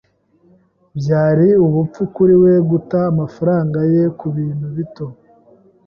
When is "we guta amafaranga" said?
2.43-3.79